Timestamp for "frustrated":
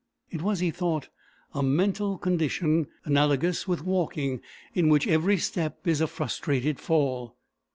6.07-6.79